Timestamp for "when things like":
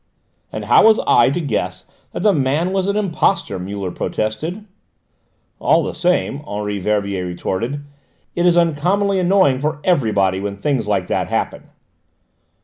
10.39-11.05